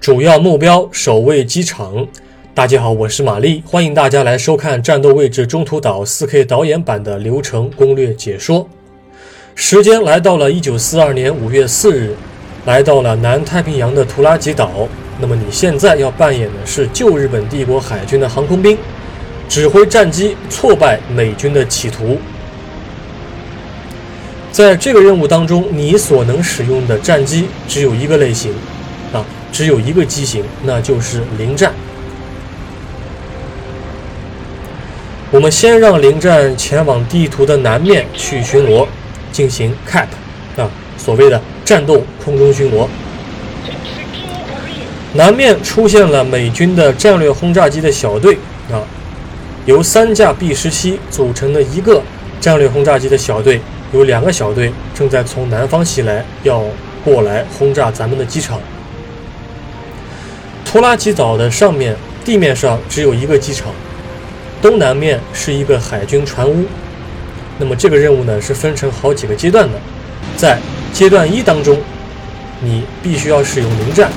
[0.00, 2.08] 主要目标守卫机场。
[2.54, 8.66] 大家好，我是玛丽，欢迎大家来收看《战斗位置中途岛》4K 导演版的流程攻略解说。
[9.54, 12.14] 时间来到了1942年5月4日，
[12.64, 14.88] 来到了南太平洋的图拉吉岛。
[15.20, 18.78] 那么你现在要扮演的是旧日本帝国海军的航空兵，
[19.50, 22.16] 指挥战机挫败美军的企图。
[24.50, 28.50] 在这个任务当中，你所能使用的战机只有一个类型，
[29.52, 31.72] 只有一个机型，那就是零战。
[35.30, 38.86] 我们先让零战前往地图的南面去巡逻，
[39.30, 40.06] 进行 CAP，
[40.60, 42.88] 啊，所谓的战斗空中巡逻。
[45.14, 48.34] 南面出现了美军的战略轰炸机的小队，
[48.72, 48.82] 啊，
[49.66, 52.02] 由三架 B 十七组成的一个
[52.40, 53.60] 战略轰炸机的小队。
[53.92, 56.62] 有两个小队正在从南方袭来，要
[57.04, 58.60] 过来轰炸咱们的机场。
[60.70, 63.72] 托拉基岛的上面地面上只有一个机场，
[64.62, 66.64] 东南面是一个海军船坞。
[67.58, 69.76] 那么这个任务呢是分成好几个阶段的，
[70.36, 70.60] 在
[70.92, 71.76] 阶段一当中，
[72.60, 74.12] 你必须要使用零战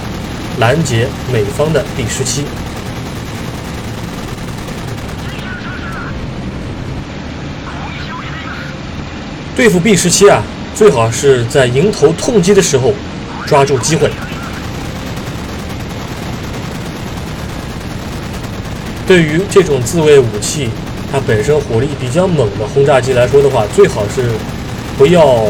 [0.59, 2.45] 拦截美方的 B 十七。
[9.55, 10.43] 对付 B 十七啊，
[10.75, 12.93] 最好是在迎头痛击的时候
[13.47, 14.11] 抓住机会。
[19.05, 20.69] 对于这种自卫武器，
[21.11, 24.23] 它本身火力比较猛的轰炸机来说的话，最好是
[24.97, 25.45] 不要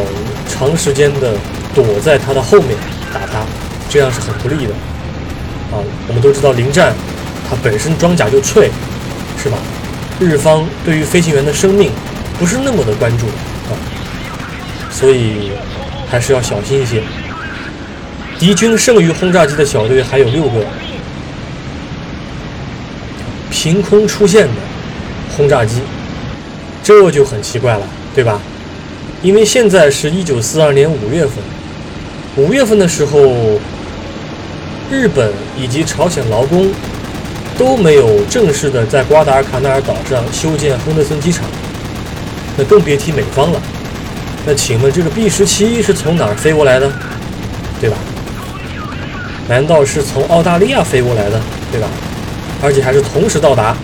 [0.50, 1.34] 长时间的
[1.74, 2.70] 躲在它的后面
[3.14, 3.46] 打它，
[3.90, 4.74] 这样是很不利的。
[5.72, 5.78] 啊，
[6.08, 6.94] 我们都知道零战，
[7.50, 8.70] 它本身装甲就脆，
[9.42, 9.58] 是吧？
[10.20, 11.92] 日方对于飞行员的生命
[12.40, 13.74] 不是那么的关注啊。
[14.92, 15.52] 所以
[16.08, 17.02] 还是要小心一些。
[18.38, 20.66] 敌军剩余轰炸机的小队还有六个，
[23.56, 24.54] 凭空出现的
[25.38, 25.80] 轰炸机，
[26.84, 27.82] 这就很奇怪了，
[28.16, 28.42] 对吧？
[29.22, 31.36] 因为现在是一九四二年五月份，
[32.36, 33.22] 五月份的时候，
[34.92, 36.72] 日本以及朝鲜劳工
[37.56, 41.46] 都没有正式的在瓜达尔卡纳尔岛上修建亨德森机场，
[42.58, 43.62] 那更别提美方了。
[44.46, 46.92] 那请问这个 B 十七是从哪儿飞过来的，
[47.80, 47.96] 对吧？
[49.48, 51.40] 难道是从澳大利亚飞过来的，
[51.72, 51.88] 对吧？
[52.64, 53.76] 而且还是同时到达，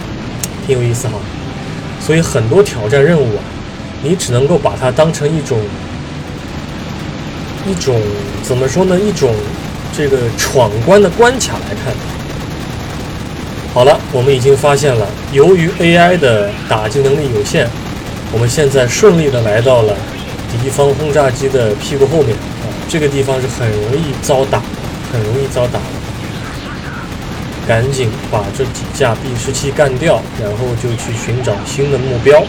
[0.66, 1.16] 挺有意思哈。
[2.00, 3.44] 所以很多挑战任务啊，
[4.01, 5.59] 你只能够把它当成一种
[7.67, 8.01] 一种
[8.41, 8.97] 怎么说呢？
[8.97, 9.35] 一种
[9.91, 11.94] 这个闯关的关卡来看。
[13.73, 17.67] 好了，我们已经发现了，由于 AI 的打击能力有限，
[18.31, 19.94] 我们现在顺利的来到了。
[20.63, 24.59] 敌方轰炸机的屁股后面啊，这个地方是很容易遭打，
[25.13, 25.98] 很容易遭打的。
[27.69, 32.44] 赶紧把这几架 B 十七干掉，然后就去寻找新的目标。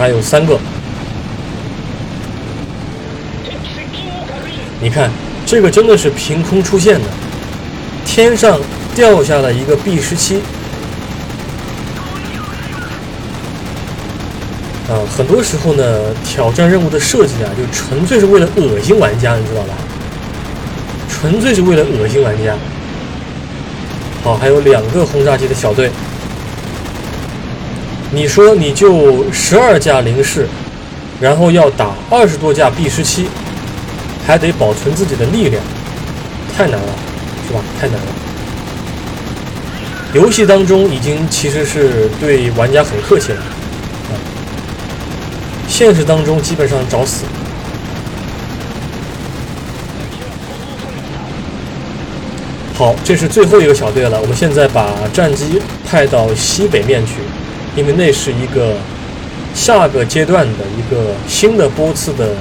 [0.00, 0.58] 还有三个，
[4.80, 5.10] 你看，
[5.44, 7.06] 这个真的是凭空出现的，
[8.06, 8.58] 天上
[8.94, 10.36] 掉下了一个 B 十七。
[14.88, 15.84] 啊，很多时候呢，
[16.24, 19.74] 挑战任务的设计啊，就纯粹是为了恶心玩家，你知道吧？
[21.10, 22.56] 纯粹是为了恶心玩家。
[24.24, 25.90] 好，还有两个轰炸机的小队。
[28.12, 30.48] 你说你就十二架零式，
[31.20, 33.28] 然后要打二十多架 B 十七，
[34.26, 35.62] 还得保存自己的力量，
[36.56, 36.92] 太难了，
[37.46, 37.60] 是吧？
[37.80, 38.06] 太难了。
[40.12, 44.12] 游戏当中已经其实是对玩家很客气了，啊，
[45.68, 47.24] 现实当中基本上找死。
[52.74, 57.12] 好，这是最后一个小队了，我们现在把战机派到西北面去。
[57.76, 58.76] 因为那是一个
[59.54, 62.34] 下个阶段的一个新的波次的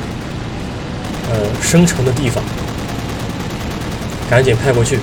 [1.31, 2.43] 呃生成的地方，
[4.29, 4.97] 赶紧派过去。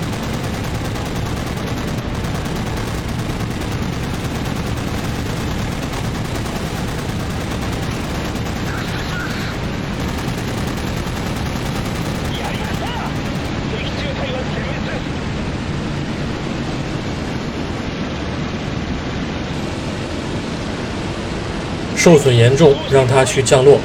[22.07, 23.81] 受损严重，让它去降落。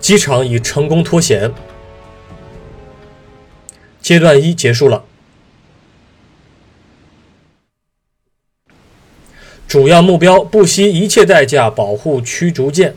[0.00, 1.52] 机场已成功脱险，
[4.00, 5.04] 阶段一结束了。
[9.68, 12.94] 主要目标不惜一切代价保护驱逐舰。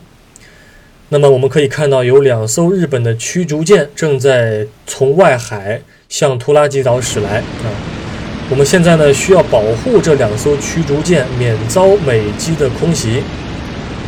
[1.09, 8.04] 那么我们可以看到，有两艘日本的驱逐舰正在从外海向图拉吉岛驶来啊。
[8.49, 13.23] 我们现在呢需要保护这两艘驱逐舰免遭美机的空袭。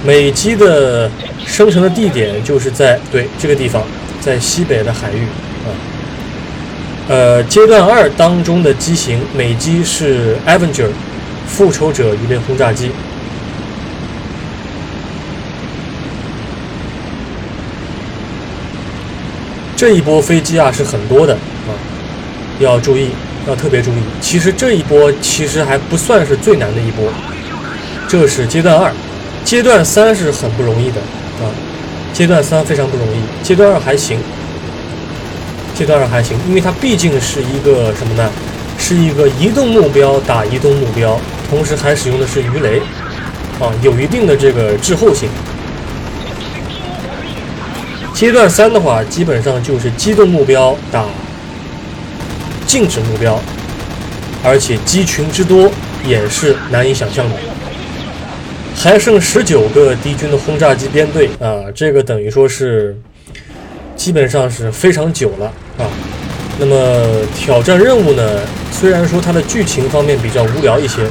[0.06, 1.10] 美机的
[1.45, 3.84] 生成的地点就是在对这个地方，
[4.22, 5.24] 在西北的海域
[5.66, 5.69] 啊。
[7.10, 10.89] 呃，阶段二当中的机型，美机是 Avenger
[11.48, 12.92] 复仇者鱼雷轰炸机。
[19.75, 21.74] 这一波飞机啊是很多的啊，
[22.60, 23.10] 要注意，
[23.48, 24.02] 要特别注意。
[24.22, 27.06] 其实这一波其实还不算是最难的一波，
[28.08, 28.92] 这是阶段二，
[29.44, 31.02] 阶段三是很不容易的
[31.42, 31.50] 啊，
[32.14, 34.20] 阶段三非常不容易，阶段二还行，
[35.74, 38.30] 阶段二还行，因为它毕竟是一个什么呢？
[38.80, 42.80] 是一个移动目标打移动目标，同时还使用的是鱼雷
[43.60, 45.28] 啊，有一定的这个滞后性。
[48.14, 51.06] 阶段三的话，基本上就是机动目标打
[52.68, 53.40] 静止目标，
[54.44, 55.72] 而且机群之多
[56.06, 57.36] 也是难以想象的。
[58.75, 62.96] 还剩十九个敌军的轰炸机编队啊，这个等于说是
[63.96, 65.46] 基本上是非常久了
[65.80, 65.90] 啊。
[66.60, 68.42] 那么挑战任务呢，
[68.72, 71.08] 虽然说它的剧情方面比较无聊一些，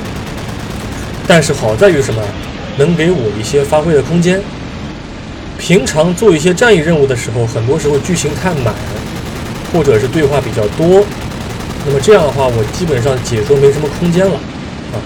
[1.26, 2.22] 但是好在于什么？
[2.78, 4.38] 能给我一些发挥的空间。
[5.58, 8.74] 平常做一些战役任务的时候，很多时候剧情太满，
[9.72, 11.02] 或者是对话比较多，
[11.86, 14.98] 那么这样的话，我基本上解说没什么空间了啊。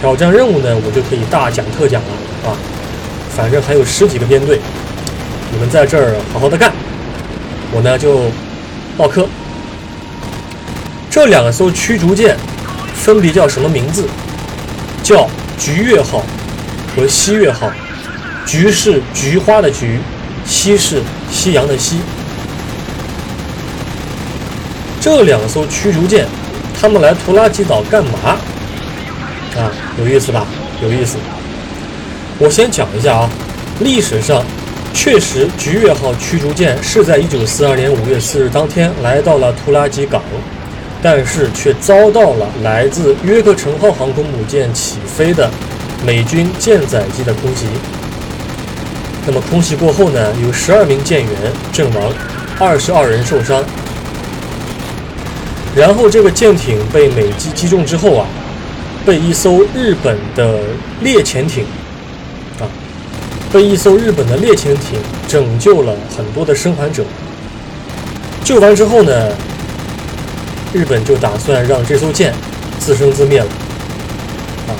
[0.00, 2.56] 挑战任务呢，我就可以大讲特讲了啊。
[3.36, 4.60] 反正还有十几个编队，
[5.52, 6.72] 你们在这儿好好的干，
[7.72, 8.30] 我呢就
[8.98, 9.26] 唠嗑。
[11.10, 12.36] 这两艘驱逐舰
[12.94, 14.06] 分别叫什么名字？
[15.02, 15.28] 叫
[15.58, 16.22] 菊月号
[16.94, 17.70] 和西月号。
[18.46, 19.98] 菊是菊花的菊，
[20.44, 21.98] 夕是夕阳的夕。
[25.00, 26.26] 这两艘驱逐舰，
[26.78, 28.36] 他们来图拉吉岛干嘛？
[29.56, 30.46] 啊，有意思吧？
[30.82, 31.16] 有意思。
[32.38, 33.30] 我先讲一下啊，
[33.80, 34.44] 历史上
[34.92, 40.22] 确实菊月号驱逐舰是在1942年5月4日当天来到了图拉吉港，
[41.02, 45.50] 但是却遭到了来自约克城号航空母舰起飞的
[46.04, 47.66] 美军舰载机的空袭。
[49.26, 51.32] 那么空袭过后呢，有十二名舰员
[51.72, 52.12] 阵亡，
[52.58, 53.64] 二十二人受伤。
[55.74, 58.26] 然后这个舰艇被美机击中之后啊，
[59.04, 60.60] 被一艘日本的
[61.02, 61.64] 猎潜艇
[62.60, 62.66] 啊，
[63.52, 64.98] 被一艘日本的猎潜艇
[65.28, 67.04] 拯救了很多的生还者。
[68.44, 69.30] 救完之后呢，
[70.72, 72.34] 日本就打算让这艘舰
[72.78, 73.46] 自生自灭了
[74.68, 74.74] 啊。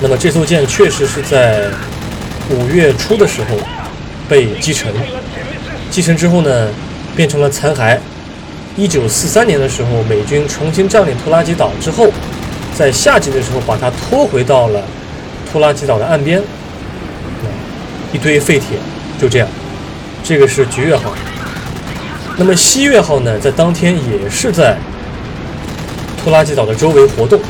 [0.00, 1.64] 那么这艘舰确实是在。
[2.52, 3.56] 五月初的时候
[4.28, 4.92] 被击沉，
[5.88, 6.66] 击沉之后呢，
[7.14, 7.96] 变成了残骸。
[8.76, 12.08] 一九四三年的时候，美军重新占领拖拉机岛之后，
[12.74, 14.82] 在夏季的时候把它拖回到了
[15.50, 16.40] 拖拉机岛的岸边，
[18.12, 18.78] 一堆废铁，
[19.20, 19.48] 就这样。
[20.22, 21.12] 这个是菊月号。
[22.36, 24.76] 那么西月号呢，在当天也是在
[26.22, 27.40] 拖拉机岛的周围活动，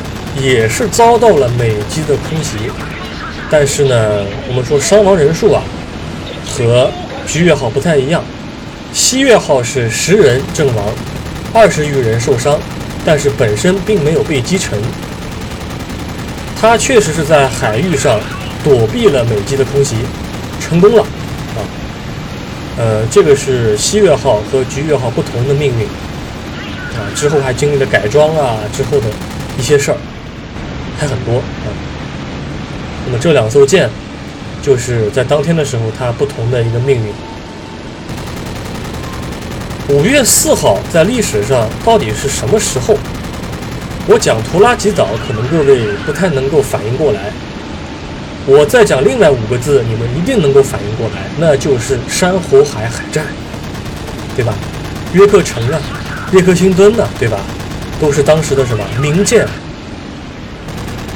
[0.41, 2.57] 也是遭到了美机的空袭。
[3.49, 5.61] 但是呢，我们说伤亡人数啊，
[6.49, 6.89] 和
[7.27, 8.23] 菊月号不太一样。
[8.93, 10.85] 西月号是十人阵亡，
[11.53, 12.59] 二十余人受伤，
[13.05, 14.77] 但是本身并没有被击沉。
[16.59, 18.19] 它确实是在海域上
[18.63, 19.95] 躲避了美机的空袭，
[20.59, 21.59] 成功了啊。
[22.77, 25.85] 呃，这个是西月号和菊月号不同的命运
[26.95, 27.07] 啊。
[27.15, 29.07] 之后还经历了改装啊，之后的
[29.57, 29.97] 一些事儿
[30.99, 31.71] 还很多啊。
[33.05, 33.89] 那么这两艘舰，
[34.61, 37.13] 就是在当天的时候，它不同的一个命运。
[39.91, 42.95] 五月四号在历史上到底是什么时候？
[44.07, 47.19] 我讲图拉吉岛，可能各位不太能够反应过来。
[48.45, 53.25] 我再讲另外五个字，你们一定能够反应过来，那就是珊瑚海海战，
[54.33, 54.53] 对吧？
[55.11, 55.77] 约克城啊，
[56.31, 57.37] 约克星敦呢，对吧？
[57.99, 59.45] 都是当时的什么名舰。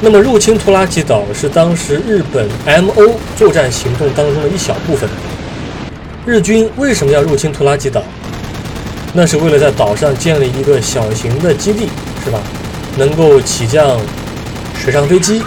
[0.02, 2.46] 那么，入侵图拉吉岛是当时日本
[2.82, 5.08] MO 作战行动当中的一小部分。
[6.26, 8.02] 日军为什么要入侵图拉吉岛？
[9.16, 11.88] 那是为了在岛上建立一个小型的基地，
[12.22, 12.38] 是吧？
[12.98, 13.98] 能够起降
[14.78, 15.42] 水上飞机，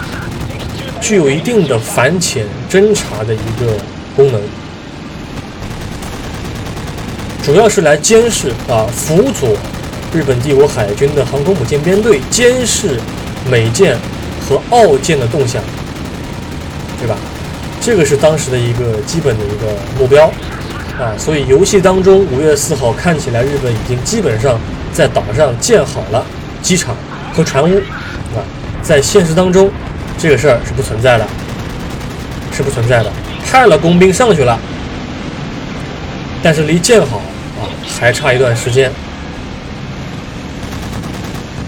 [1.00, 3.72] 具有一定的反潜侦察的一个
[4.16, 4.40] 功能，
[7.44, 9.56] 主要是来监视啊，辅佐
[10.12, 12.98] 日本帝国海军的航空母舰编队监视
[13.48, 13.96] 美舰
[14.48, 15.62] 和澳舰的动向，
[16.98, 17.16] 对吧？
[17.80, 20.28] 这个是当时的一个基本的一个目标
[21.00, 24.60] 啊，所以游戏当中五月四号看起来日本已经基本上
[24.92, 26.22] 在岛上建好了
[26.60, 26.94] 机场
[27.32, 27.78] 和船坞
[28.36, 28.44] 啊，
[28.82, 29.70] 在现实当中
[30.18, 31.26] 这个事儿是不存在的，
[32.52, 33.10] 是不存在的，
[33.46, 34.58] 派了工兵上去了，
[36.42, 37.64] 但是离建好啊
[37.98, 38.92] 还差一段时间。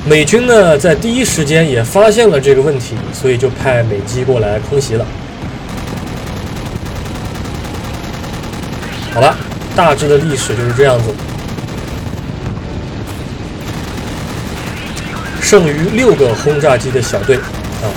[0.05, 5.07] 美军呢在第一时间也发现了这个问题，所以就派美机过来空袭了。
[9.15, 9.37] 好了，
[9.77, 11.13] 大致的历史就是这样子。
[15.41, 17.93] 剩余六个轰炸机的小队啊，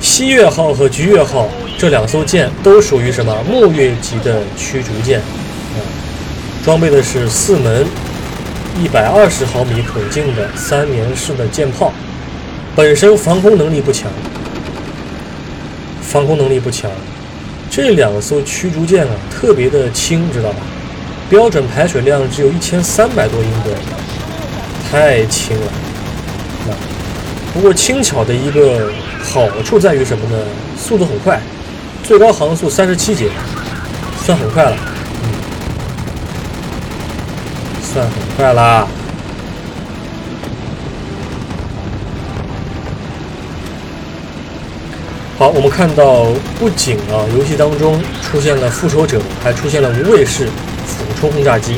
[0.00, 5.82] 西月号和菊月号这两艘舰都属于什么木月级的驱逐舰啊，
[6.64, 7.84] 装备的是四门
[8.80, 11.92] 一百二十毫米口径的三连式的舰炮，
[12.76, 14.08] 本身防空能力不强，
[16.00, 16.88] 防空能力不强。
[17.76, 20.60] 这两艘驱逐舰啊，特别的轻，知道吧？
[21.28, 23.76] 标准排水量只有一千三百多英吨，
[24.90, 25.66] 太轻了。
[25.66, 26.72] 啊，
[27.52, 28.90] 不过轻巧的一个
[29.22, 30.38] 好处在于什么呢？
[30.78, 31.38] 速度很快，
[32.02, 33.28] 最高航速三十七节，
[34.24, 34.76] 算很快了。
[35.22, 35.28] 嗯，
[37.82, 38.88] 算很快啦。
[45.38, 46.28] 好，我们看到
[46.58, 50.46] 不仅啊，游戏当中出现了复仇者，还出现了无畏式
[50.86, 51.76] 俯冲轰炸机。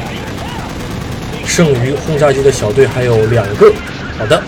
[1.44, 3.72] 剩余轰炸机的小队还有两个。
[4.16, 4.40] 好的，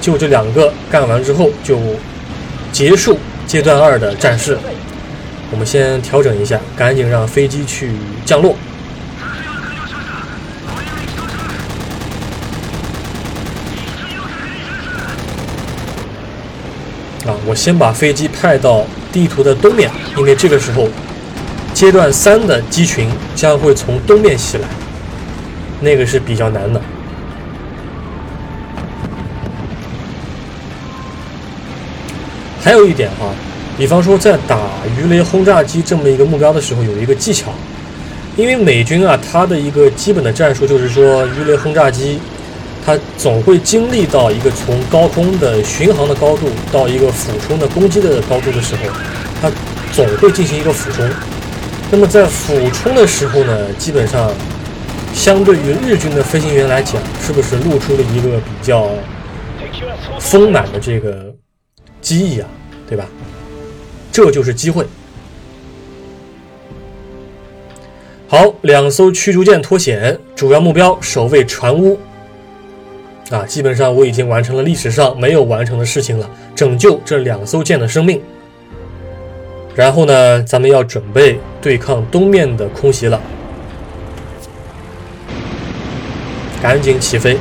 [0.00, 1.78] 就这两个干完之后就
[2.72, 3.16] 结束
[3.46, 4.58] 阶段二的战事。
[5.52, 7.92] 我们先调整一下，赶紧让飞机去
[8.24, 8.56] 降落。
[17.46, 20.88] 我先把飞机派到地图的东面，因为这个时候
[21.72, 24.68] 阶段三的机群将会从东面袭来，
[25.80, 26.80] 那个是比较难的。
[32.60, 33.32] 还有一点哈，
[33.78, 34.58] 比方说在打
[34.98, 37.52] 鱼雷轰炸机这么一个目标的时候，有一个技巧，
[38.36, 42.18] 因为美军啊，它的一个基本的战术就是说鱼雷轰炸机。
[42.86, 48.82] 它总会经历到一个从高空的巡航的高度到一个俯冲的攻击的高度的时候，
[49.42, 49.50] 它
[49.92, 51.04] 总会进行一个俯冲。
[51.90, 54.30] 那么在俯冲的时候呢，基本上
[55.12, 58.88] 相对于日军的飞行员来讲，是不是露出了一个比较
[60.20, 61.34] 丰满的这个
[62.00, 62.48] 机翼啊？
[62.88, 63.04] 对吧？
[64.12, 64.86] 这就是机会。
[68.28, 71.98] 好，两艘驱逐舰脱险，主要目标守卫船坞。
[73.30, 78.20] 啊，基本上我已经完成了历史上没有完成的事情了，拯救这两艘舰的生命。
[79.74, 83.20] 然后呢，咱们要准备对抗东面的空袭了，
[86.62, 87.36] 赶紧起飞。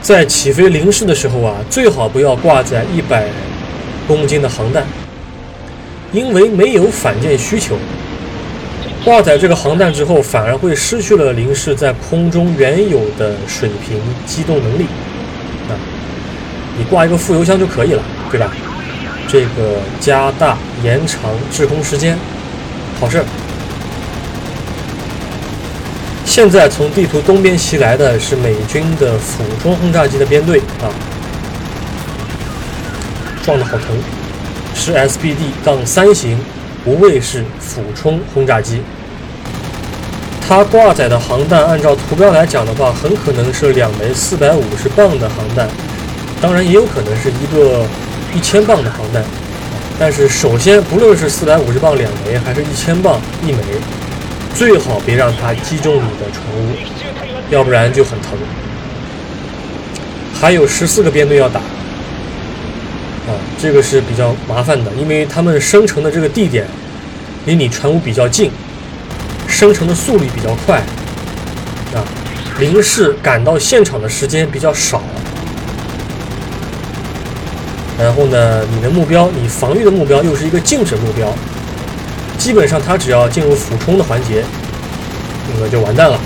[0.00, 3.28] 在起飞临试的时候啊，最好不要挂载一百
[4.06, 4.86] 公斤的航弹，
[6.12, 7.76] 因为没有反舰需求。
[9.08, 14.84] 挂载这个航弹之后，反而会失去了零式在空中原有的水平机动能力
[15.70, 15.72] 啊！
[16.76, 18.52] 你挂一个副油箱就可以了，对吧？
[19.26, 22.18] 这个加大延长滞空时间，
[23.00, 23.24] 好事。
[26.26, 30.92] 现在从地图东边袭来的是美军的俯冲轰炸机的编队啊，
[33.42, 33.86] 撞得好疼，
[34.74, 36.38] 是 SBD 杠三型
[36.84, 38.82] 无畏式俯冲轰炸机。
[40.48, 45.68] 它挂载的航弹，按照图标来讲的话，很可能是两枚四百五十磅的航弹，
[46.40, 47.84] 当然也有可能是一个
[48.34, 49.22] 一千磅的航弹。
[50.00, 53.58] 但是首先，不论是四百五十磅两枚，还是一千磅一枚，
[54.54, 56.72] 最好别让它击中你的船坞，
[57.50, 58.30] 要不然就很疼。
[60.40, 66.66] 还有十四个编队要打，啊，这个是比较麻烦的，因为他们生成的这个地点
[67.44, 68.50] 离你船坞比较近。
[69.58, 70.78] 生成的速率比较快，
[71.92, 71.98] 啊，
[72.60, 75.02] 临时赶到现场的时间比较少，
[77.98, 81.34] 然后呢，你的目标，你防御的目标又是一个静止目标，
[82.38, 84.44] 基本上他只要进入俯冲的环节，
[85.52, 86.20] 那个就完蛋了。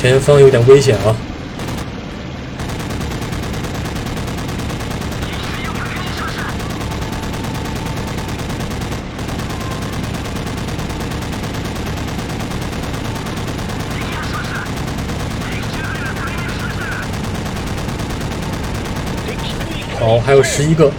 [0.00, 1.14] 前方有点危险啊！
[19.98, 20.90] 好，还有十一个，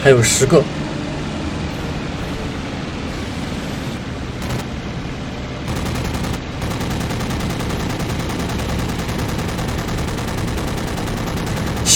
[0.00, 0.62] 还有十个。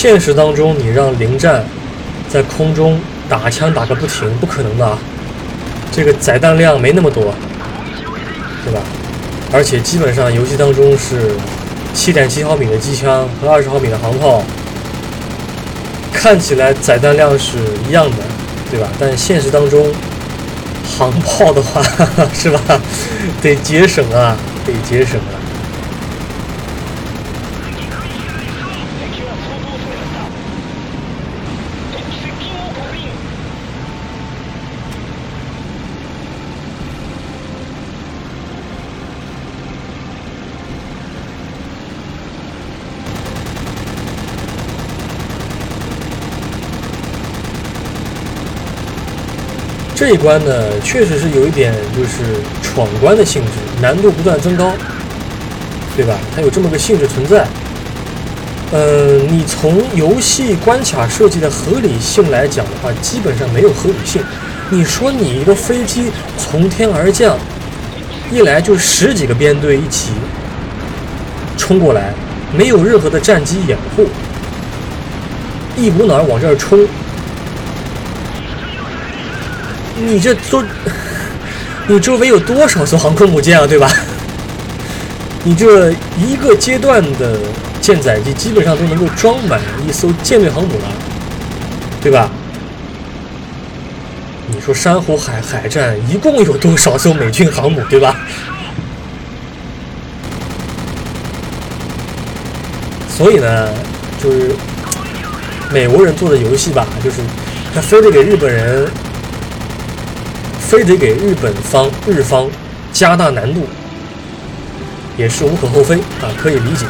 [0.01, 1.65] 现实当中，你让零战
[2.29, 4.97] 在空中打枪打个不停，不可能的啊！
[5.91, 7.35] 这个载弹量没那么多，
[8.65, 8.81] 对吧？
[9.53, 11.33] 而且基本上游戏当中是
[11.95, 14.45] 七点七毫米的机枪和二十毫米的航炮。
[16.13, 18.17] 看起来载弹量是一样的，
[18.71, 18.89] 对吧？
[19.01, 19.85] 但现实当中，
[20.97, 21.83] 航炮的话，
[22.33, 22.61] 是吧？
[23.43, 25.35] 得节省啊，得节省啊。
[49.99, 53.51] 这一关呢，确实是有一点就是闯关的性质，
[53.83, 54.73] 难度不断增高，
[55.97, 56.17] 对吧？
[56.33, 57.45] 它有这么个性质存在。
[58.71, 64.23] 嗯，你从游戏关卡设计的合理性来讲的话，基本上没有合理性。
[64.71, 67.37] 你说你一个飞机从天而降，
[68.31, 70.13] 一来就十几个编队一起
[71.57, 72.15] 冲过来，
[72.57, 74.07] 没有任何的战机掩护，
[75.77, 76.87] 一股脑往这儿冲。
[80.01, 80.63] 你这都，
[81.87, 83.91] 你周围有多少艘航空母舰啊，对吧？
[85.45, 87.39] 你这一个阶段的
[87.81, 90.85] 舰载机基本上都能够装满一艘舰队航母了，
[92.01, 92.31] 对吧？
[94.47, 98.17] 你说珊瑚海海战一共有多少艘美军航母，对吧？
[103.09, 103.69] 所以呢，
[104.23, 104.55] 就是
[105.73, 107.17] 美国人做的游戏吧，就是
[107.75, 108.89] 他非得给日本人。
[110.69, 112.47] 非得给日本方日方
[112.93, 113.67] 加大难度，
[115.17, 116.85] 也是无可厚非啊，可以理解。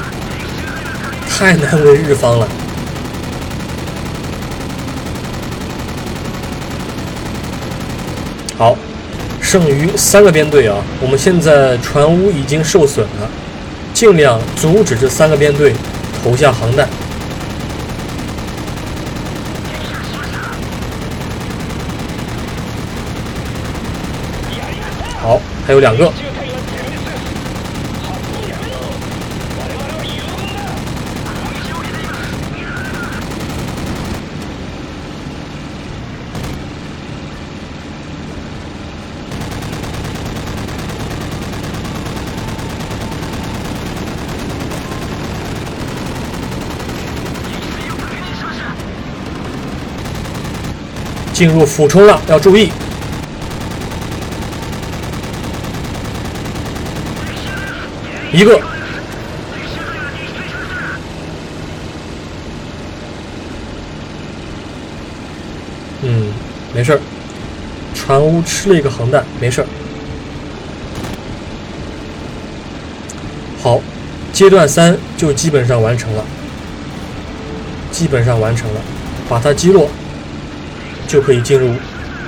[1.28, 2.48] 太难为日方了。
[8.56, 8.76] 好，
[9.40, 13.30] 剩余三个编队啊，我们现在船坞已经受损了，
[13.94, 15.72] 尽量阻止这三个编队
[16.24, 16.88] 投下航弹。
[25.68, 26.10] 还有两个，
[51.34, 52.72] 进入俯冲了，要注意。
[58.30, 58.60] 一个，
[66.02, 66.32] 嗯，
[66.74, 67.00] 没事儿，
[67.94, 69.66] 船坞吃了一个航弹，没事儿。
[73.62, 73.80] 好，
[74.32, 76.24] 阶段三就基本上完成了，
[77.90, 78.80] 基本上完成了，
[79.28, 79.88] 把它击落，
[81.08, 81.74] 就可以进入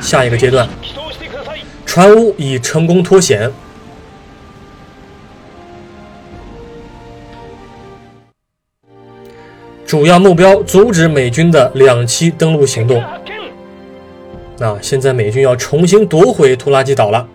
[0.00, 0.66] 下一个阶段。
[1.84, 3.50] 船坞已成功脱险。
[9.90, 13.02] 主要目标阻止美军的两栖登陆行动。
[14.56, 17.26] 那现在美军要重新夺回拖拉机岛了。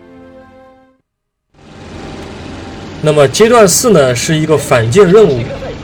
[3.02, 5.42] 那么阶段四呢，是一个反舰任务，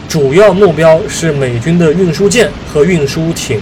[0.08, 3.60] 主要目标是美军的运输舰和运输艇。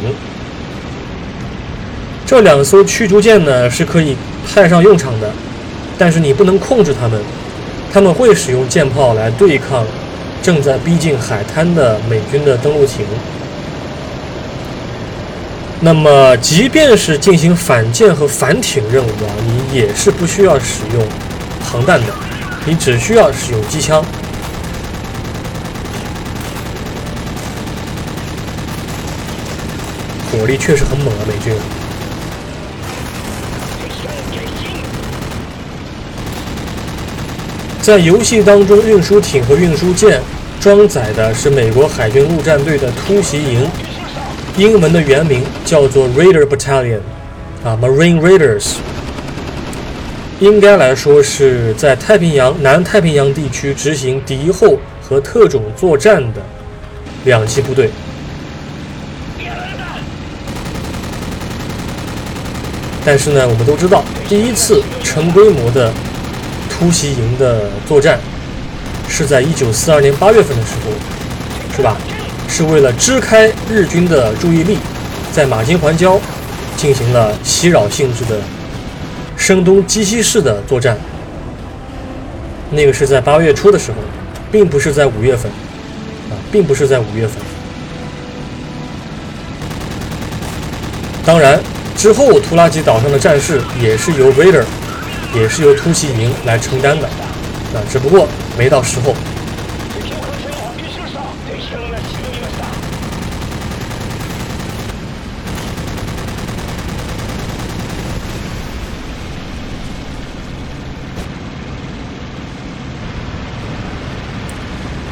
[2.25, 5.29] 这两艘驱逐舰呢是可以派上用场的，
[5.99, 7.21] 但是你不能控制它们，
[7.93, 9.85] 他们会使用舰炮来对抗。
[10.43, 13.05] 正在逼近海滩的美军的登陆艇，
[15.81, 21.07] 那么即便是进行反舰和反艇任务啊，你也是不需要使用
[21.63, 22.07] 航弹的，
[22.65, 24.03] 你只需要使用机枪，
[30.33, 31.55] 火力确实很猛啊，美军。
[37.83, 40.21] 在游戏当中，运输艇和运输舰
[40.61, 43.67] 装载的是美国海军陆战队的突袭营，
[44.57, 47.01] 英文的原名叫做 Raider Battalion，
[47.65, 48.75] 啊，Marine Raiders。
[50.41, 56.41] 应该来说是在太平洋南太平洋地区执行敌后和特种作战的
[57.25, 57.91] 两栖部队。
[63.05, 65.91] 但是呢，我们都知道，第一次成规模的
[66.71, 68.19] 突袭营的作战
[69.09, 71.97] 是在一九四二年八月份的时候，是吧？
[72.49, 74.79] 是为了支开日军的注意力，
[75.33, 76.19] 在马金环礁
[76.77, 78.41] 进行了袭扰性质的
[79.37, 80.97] 声东击西式的作战。
[82.71, 83.99] 那个是在八月初的时候，
[84.51, 85.51] 并不是在五月份，
[86.31, 87.37] 啊，并不是在五月份。
[91.25, 91.61] 当然。
[91.97, 94.65] 之后，图拉吉岛上的战事也是由 Raider，
[95.35, 98.27] 也是由突袭营来承担的，啊，只不过
[98.59, 99.15] 没到时候。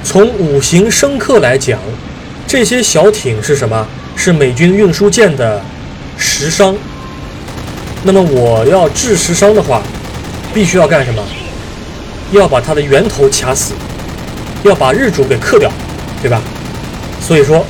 [0.02, 1.78] 从五行生克来讲，
[2.46, 3.86] 这些小艇是什么？
[4.16, 5.62] 是美军运输舰的。
[6.16, 6.74] 石伤，
[8.02, 9.80] 那么我要治石伤的话，
[10.58, 11.22] 必须要干什么？
[12.32, 13.74] 要把它的源头掐死，
[14.64, 15.70] 要把日主给克掉，
[16.20, 16.42] 对吧？
[17.20, 17.64] 所以说，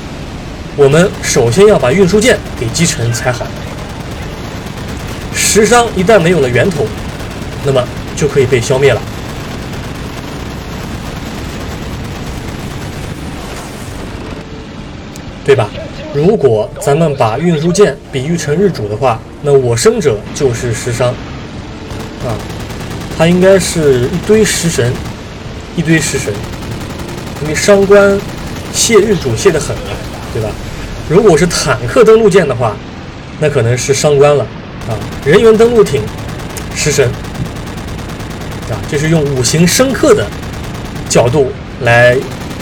[0.75, 3.47] 我们首先要把运输舰给击沉才好。
[5.35, 6.87] 石伤一旦没有了源头，
[7.63, 7.85] 那么
[8.17, 9.03] 就可以被消灭了，
[15.45, 15.69] 对吧？
[16.15, 21.11] 如果咱们把运输舰比喻成日主的话，那我生者就是食伤
[22.27, 22.33] 啊，
[23.19, 24.93] 他应该是一堆食神，
[25.75, 26.33] 一堆食神，
[27.43, 28.17] 因为伤官
[28.73, 29.75] 泄日主泄得很，
[30.33, 30.49] 对吧？
[31.09, 32.77] 如果是坦克登陆舰的话，
[33.41, 34.47] 那可能是伤官了
[34.89, 36.01] 啊，人员登陆艇
[36.77, 37.11] 食神
[38.71, 40.25] 啊，这是用五行生克的
[41.09, 42.17] 角度来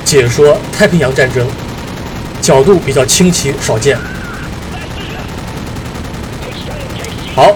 [0.06, 1.46] 解说太平洋战争。
[2.40, 3.98] 角度比较清奇，少见。
[7.34, 7.54] 好，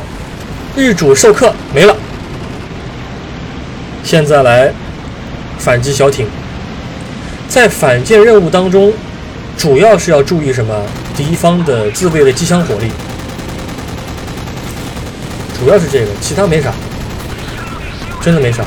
[0.77, 1.97] 日主授课没了。
[4.11, 4.73] 现在来
[5.57, 6.27] 反击小艇。
[7.49, 8.93] 在反舰任务当中，
[9.57, 10.75] 主要是要注意什么？
[11.17, 12.91] 敌方的自卫的机枪火力，
[15.57, 16.73] 主要是这个，其他没啥，
[18.21, 18.65] 真的没啥。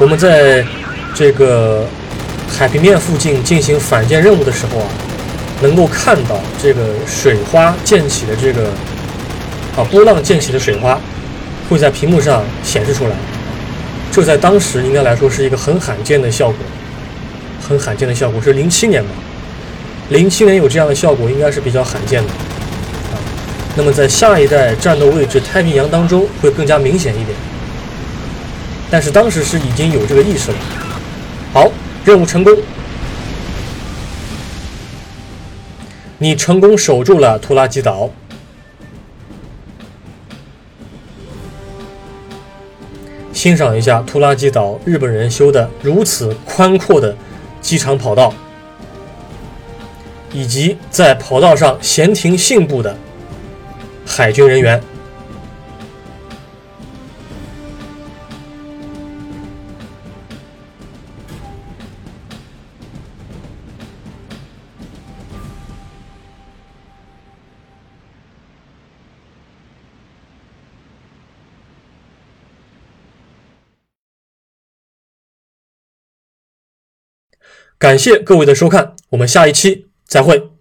[0.00, 0.64] 我们在
[1.12, 1.84] 这个
[2.48, 4.86] 海平面附近进行反舰任务的时候啊，
[5.60, 8.68] 能够看到这个水花溅起的这个
[9.76, 10.96] 啊波浪溅起的水花
[11.68, 13.10] 会在屏幕上显示出来，
[14.12, 16.58] 这在当时应该来说是一个很罕见的效果，
[17.68, 19.10] 很罕见的效果是零七年嘛，
[20.10, 22.28] 零七年有这样的效果应该是比较罕见的
[23.10, 23.18] 啊。
[23.74, 27.36] 那么在下一代战斗位置太平洋当中会更加明显一点。
[28.90, 30.56] 但是当时是已经有这个意识了。
[31.52, 31.70] 好，
[32.04, 32.56] 任务成功，
[36.18, 38.10] 你成功守住了图拉机岛。
[43.32, 47.14] 欣赏一下图拉机岛日本人修的如此宽阔的
[47.60, 48.34] 机场跑道，
[50.32, 52.96] 以及在跑道上闲庭信步的
[54.04, 54.82] 海军人员。
[77.78, 80.57] 感谢各位的收看，我们下一期再会。